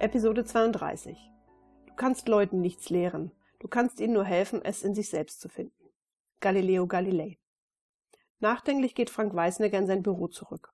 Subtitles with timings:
[0.00, 1.30] Episode 32.
[1.86, 3.32] Du kannst Leuten nichts lehren.
[3.58, 5.90] Du kannst ihnen nur helfen, es in sich selbst zu finden.
[6.40, 7.38] Galileo Galilei.
[8.38, 10.72] Nachdenklich geht Frank Weißnecker in sein Büro zurück.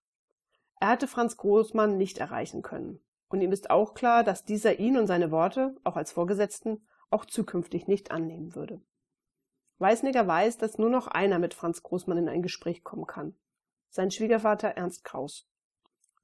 [0.78, 3.00] Er hatte Franz Großmann nicht erreichen können.
[3.28, 7.24] Und ihm ist auch klar, dass dieser ihn und seine Worte, auch als Vorgesetzten, auch
[7.24, 8.80] zukünftig nicht annehmen würde.
[9.78, 13.34] Weißnecker weiß, dass nur noch einer mit Franz Großmann in ein Gespräch kommen kann.
[13.88, 15.48] Sein Schwiegervater Ernst Kraus.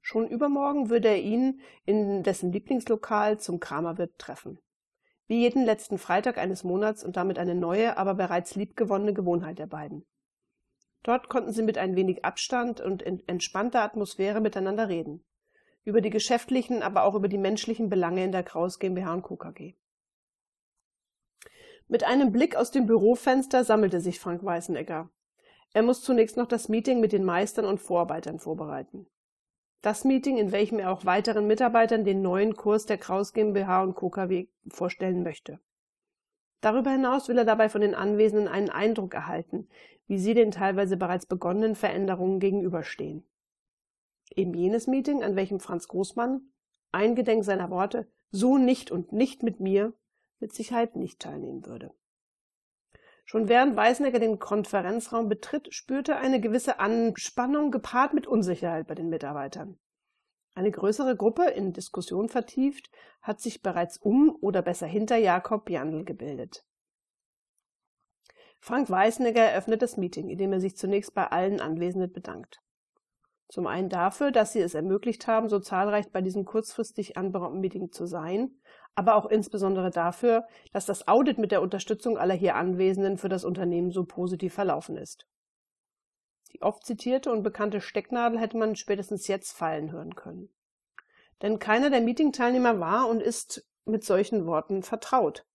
[0.05, 4.59] Schon übermorgen würde er ihn in dessen Lieblingslokal zum Kramerwirt treffen.
[5.27, 9.67] Wie jeden letzten Freitag eines Monats und damit eine neue, aber bereits liebgewonnene Gewohnheit der
[9.67, 10.05] beiden.
[11.03, 15.23] Dort konnten sie mit ein wenig Abstand und entspannter Atmosphäre miteinander reden.
[15.85, 19.37] Über die geschäftlichen, aber auch über die menschlichen Belange in der Kraus GmbH und Co.
[19.37, 19.75] KG.
[21.87, 25.09] Mit einem Blick aus dem Bürofenster sammelte sich Frank Weißenegger.
[25.73, 29.07] Er muss zunächst noch das Meeting mit den Meistern und Vorarbeitern vorbereiten.
[29.83, 33.95] Das Meeting, in welchem er auch weiteren Mitarbeitern den neuen Kurs der Kraus GmbH und
[33.95, 34.09] Co.
[34.69, 35.59] Vorstellen möchte.
[36.61, 39.67] Darüber hinaus will er dabei von den Anwesenden einen Eindruck erhalten,
[40.07, 43.25] wie sie den teilweise bereits begonnenen Veränderungen gegenüberstehen.
[44.33, 46.39] Eben jenes Meeting, an welchem Franz Großmann,
[46.93, 49.91] eingedenk seiner Worte, so nicht und nicht mit mir,
[50.39, 51.91] mit Sicherheit nicht teilnehmen würde.
[53.25, 59.09] Schon während Weißnecker den Konferenzraum betritt, spürte eine gewisse Anspannung gepaart mit Unsicherheit bei den
[59.09, 59.79] Mitarbeitern.
[60.55, 66.03] Eine größere Gruppe, in Diskussion vertieft, hat sich bereits um oder besser hinter Jakob Jandl
[66.03, 66.65] gebildet.
[68.59, 72.61] Frank Weißnecker eröffnet das Meeting, indem er sich zunächst bei allen Anwesenden bedankt.
[73.49, 77.91] Zum einen dafür, dass sie es ermöglicht haben, so zahlreich bei diesem kurzfristig anberaumten Meeting
[77.91, 78.51] zu sein,
[78.95, 83.43] aber auch insbesondere dafür, dass das Audit mit der Unterstützung aller hier Anwesenden für das
[83.43, 85.27] Unternehmen so positiv verlaufen ist.
[86.51, 90.49] Die oft zitierte und bekannte Stecknadel hätte man spätestens jetzt fallen hören können.
[91.41, 95.45] Denn keiner der Meetingteilnehmer war und ist mit solchen Worten vertraut.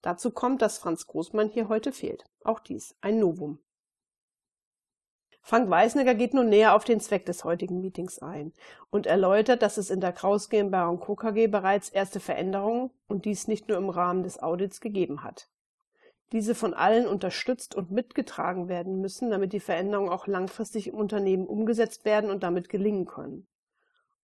[0.00, 2.24] Dazu kommt, dass Franz Großmann hier heute fehlt.
[2.42, 3.58] Auch dies ein Novum.
[5.48, 8.52] Frank Weißnecker geht nun näher auf den Zweck des heutigen Meetings ein
[8.90, 11.14] und erläutert, dass es in der Kraus GmbH und Co.
[11.14, 15.48] KG bereits erste Veränderungen und dies nicht nur im Rahmen des Audits gegeben hat.
[16.32, 21.46] Diese von allen unterstützt und mitgetragen werden müssen, damit die Veränderungen auch langfristig im Unternehmen
[21.46, 23.46] umgesetzt werden und damit gelingen können.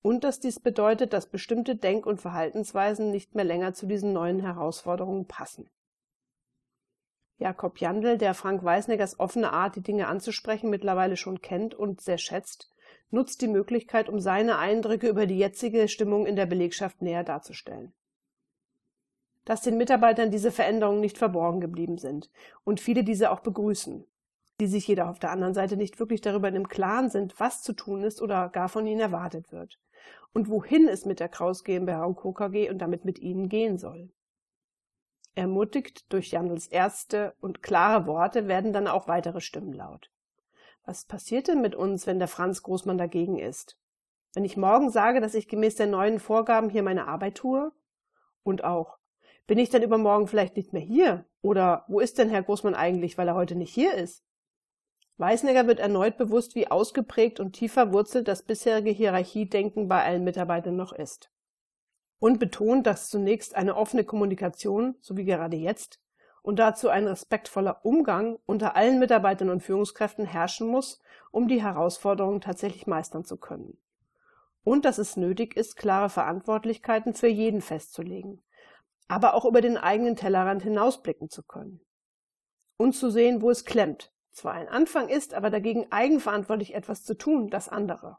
[0.02, 4.40] Und dass dies bedeutet, dass bestimmte Denk- und Verhaltensweisen nicht mehr länger zu diesen neuen
[4.40, 5.70] Herausforderungen passen.
[7.42, 12.18] Jakob Jandl, der Frank Weißneggers offene Art, die Dinge anzusprechen, mittlerweile schon kennt und sehr
[12.18, 12.70] schätzt,
[13.10, 17.92] nutzt die Möglichkeit, um seine Eindrücke über die jetzige Stimmung in der Belegschaft näher darzustellen.
[19.44, 22.30] Dass den Mitarbeitern diese Veränderungen nicht verborgen geblieben sind
[22.62, 24.06] und viele diese auch begrüßen,
[24.60, 27.72] die sich jedoch auf der anderen Seite nicht wirklich darüber im Klaren sind, was zu
[27.72, 29.80] tun ist oder gar von ihnen erwartet wird
[30.32, 32.32] und wohin es mit der Kraus GmbH und Co.
[32.32, 34.10] KG und damit mit ihnen gehen soll.
[35.34, 40.10] Ermutigt durch Jandls erste und klare Worte werden dann auch weitere Stimmen laut.
[40.84, 43.78] Was passiert denn mit uns, wenn der Franz Großmann dagegen ist?
[44.34, 47.72] Wenn ich morgen sage, dass ich gemäß der neuen Vorgaben hier meine Arbeit tue?
[48.42, 48.98] Und auch,
[49.46, 51.24] bin ich dann übermorgen vielleicht nicht mehr hier?
[51.40, 54.24] Oder wo ist denn Herr Großmann eigentlich, weil er heute nicht hier ist?
[55.16, 60.76] Weißnegger wird erneut bewusst, wie ausgeprägt und tief verwurzelt das bisherige Hierarchiedenken bei allen Mitarbeitern
[60.76, 61.31] noch ist
[62.22, 66.00] und betont, dass zunächst eine offene Kommunikation, so wie gerade jetzt,
[66.42, 71.00] und dazu ein respektvoller Umgang unter allen Mitarbeitern und Führungskräften herrschen muss,
[71.32, 73.76] um die Herausforderungen tatsächlich meistern zu können.
[74.62, 78.40] Und dass es nötig ist, klare Verantwortlichkeiten für jeden festzulegen,
[79.08, 81.80] aber auch über den eigenen Tellerrand hinausblicken zu können.
[82.76, 84.12] Und zu sehen, wo es klemmt.
[84.30, 88.18] Zwar ein Anfang ist, aber dagegen eigenverantwortlich etwas zu tun, das andere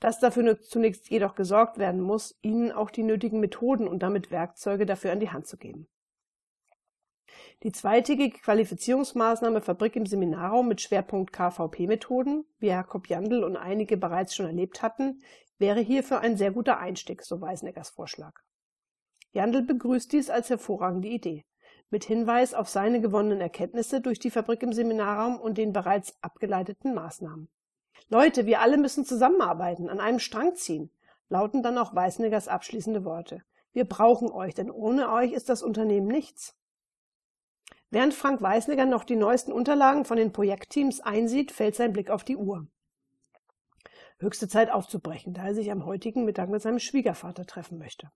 [0.00, 4.86] dass dafür zunächst jedoch gesorgt werden muss, ihnen auch die nötigen Methoden und damit Werkzeuge
[4.86, 5.88] dafür an die Hand zu geben.
[7.64, 14.36] Die zweitägige Qualifizierungsmaßnahme Fabrik im Seminarraum mit Schwerpunkt KVP-Methoden, wie Jakob Jandl und einige bereits
[14.36, 15.20] schon erlebt hatten,
[15.58, 18.34] wäre hierfür ein sehr guter Einstieg, so Weißneckers Vorschlag.
[19.32, 21.44] Jandl begrüßt dies als hervorragende Idee,
[21.90, 26.94] mit Hinweis auf seine gewonnenen Erkenntnisse durch die Fabrik im Seminarraum und den bereits abgeleiteten
[26.94, 27.48] Maßnahmen.
[28.08, 30.90] Leute, wir alle müssen zusammenarbeiten, an einem Strang ziehen,
[31.28, 33.42] lauten dann auch Weißneggers abschließende Worte.
[33.72, 36.56] Wir brauchen euch, denn ohne euch ist das Unternehmen nichts.
[37.90, 42.24] Während Frank Weißnegger noch die neuesten Unterlagen von den Projektteams einsieht, fällt sein Blick auf
[42.24, 42.66] die Uhr.
[44.18, 48.10] Höchste Zeit aufzubrechen, da er sich am heutigen Mittag mit seinem Schwiegervater treffen möchte.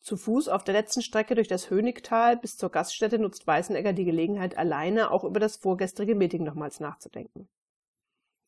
[0.00, 4.04] Zu Fuß auf der letzten Strecke durch das Hönigtal bis zur Gaststätte nutzt Weißenegger die
[4.04, 7.48] Gelegenheit, alleine auch über das vorgestrige Meeting nochmals nachzudenken.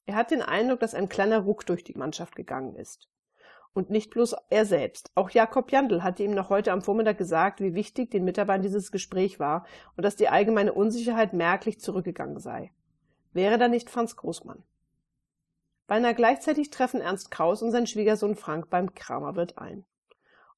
[0.08, 3.10] Er hat den Eindruck, dass ein kleiner Ruck durch die Mannschaft gegangen ist.
[3.75, 5.10] Und nicht bloß er selbst.
[5.14, 8.90] Auch Jakob Jandl hatte ihm noch heute am Vormittag gesagt, wie wichtig den Mitarbeitern dieses
[8.90, 9.66] Gespräch war
[9.99, 12.72] und dass die allgemeine Unsicherheit merklich zurückgegangen sei.
[13.34, 14.62] Wäre da nicht Franz Großmann?
[15.87, 19.84] Beinahe gleichzeitig treffen Ernst Kraus und sein Schwiegersohn Frank beim Kramerwirt ein.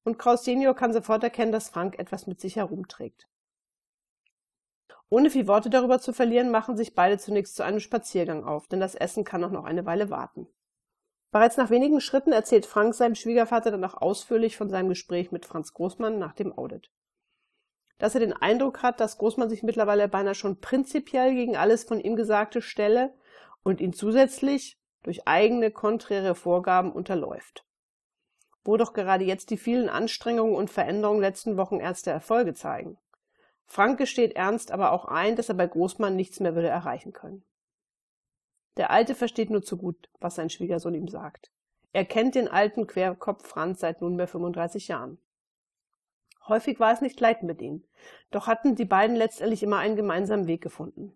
[0.05, 3.27] Und Kraus Senior kann sofort erkennen, dass Frank etwas mit sich herumträgt.
[5.13, 8.79] Ohne viel Worte darüber zu verlieren, machen sich beide zunächst zu einem Spaziergang auf, denn
[8.79, 10.47] das Essen kann auch noch eine Weile warten.
[11.31, 15.45] Bereits nach wenigen Schritten erzählt Frank seinem Schwiegervater dann auch ausführlich von seinem Gespräch mit
[15.45, 16.89] Franz Großmann nach dem Audit.
[17.97, 21.99] Dass er den Eindruck hat, dass Großmann sich mittlerweile beinahe schon prinzipiell gegen alles von
[21.99, 23.13] ihm Gesagte stelle
[23.63, 27.65] und ihn zusätzlich durch eigene konträre Vorgaben unterläuft.
[28.63, 32.97] Wo doch gerade jetzt die vielen Anstrengungen und Veränderungen letzten Wochen erste Erfolge zeigen.
[33.65, 37.43] Frank gesteht ernst aber auch ein, dass er bei Großmann nichts mehr würde erreichen können.
[38.77, 41.51] Der Alte versteht nur zu gut, was sein Schwiegersohn ihm sagt.
[41.93, 45.19] Er kennt den alten Querkopf Franz seit nunmehr 35 Jahren.
[46.47, 47.85] Häufig war es nicht leicht mit ihnen,
[48.31, 51.15] doch hatten die beiden letztendlich immer einen gemeinsamen Weg gefunden.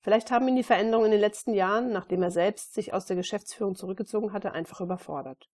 [0.00, 3.16] Vielleicht haben ihn die Veränderungen in den letzten Jahren, nachdem er selbst sich aus der
[3.16, 5.48] Geschäftsführung zurückgezogen hatte, einfach überfordert.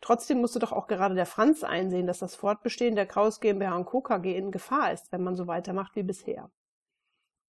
[0.00, 4.00] Trotzdem musste doch auch gerade der Franz einsehen, dass das Fortbestehen der Kraus GmbH Co.
[4.00, 6.50] KG in Gefahr ist, wenn man so weitermacht wie bisher.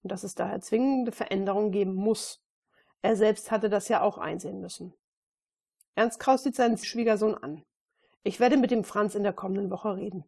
[0.03, 2.43] Und dass es daher zwingende Veränderungen geben muss.
[3.01, 4.93] Er selbst hatte das ja auch einsehen müssen.
[5.95, 7.63] Ernst Kraus sieht seinen Schwiegersohn an.
[8.23, 10.25] Ich werde mit dem Franz in der kommenden Woche reden.